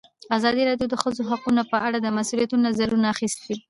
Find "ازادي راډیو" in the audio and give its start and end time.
0.37-0.89